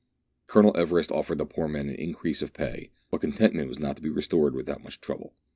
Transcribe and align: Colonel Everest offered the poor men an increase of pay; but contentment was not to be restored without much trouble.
Colonel 0.47 0.75
Everest 0.75 1.11
offered 1.11 1.37
the 1.37 1.45
poor 1.45 1.67
men 1.67 1.87
an 1.87 1.93
increase 1.93 2.41
of 2.41 2.55
pay; 2.55 2.89
but 3.11 3.21
contentment 3.21 3.67
was 3.69 3.77
not 3.77 3.97
to 3.97 4.01
be 4.01 4.09
restored 4.09 4.55
without 4.55 4.81
much 4.81 4.99
trouble. 4.99 5.35